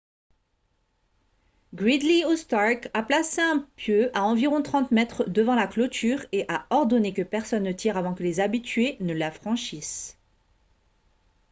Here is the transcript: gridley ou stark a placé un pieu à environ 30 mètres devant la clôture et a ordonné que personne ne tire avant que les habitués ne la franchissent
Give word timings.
gridley 1.75 2.25
ou 2.25 2.35
stark 2.35 2.89
a 2.95 3.03
placé 3.03 3.39
un 3.39 3.67
pieu 3.75 4.09
à 4.17 4.23
environ 4.23 4.63
30 4.63 4.89
mètres 4.89 5.29
devant 5.29 5.53
la 5.53 5.67
clôture 5.67 6.25
et 6.31 6.43
a 6.49 6.65
ordonné 6.71 7.13
que 7.13 7.21
personne 7.21 7.61
ne 7.61 7.71
tire 7.71 7.97
avant 7.97 8.15
que 8.15 8.23
les 8.23 8.39
habitués 8.39 8.97
ne 8.99 9.13
la 9.13 9.29
franchissent 9.31 10.17